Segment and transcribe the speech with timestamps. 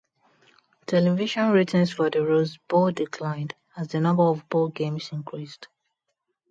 [0.87, 5.67] Television ratings for the Rose Bowl declined as the number of bowl games increased.